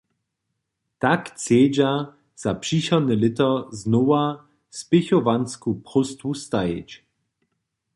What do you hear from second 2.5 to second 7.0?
přichodne lěto znowa spěchowansku próstwu stajić.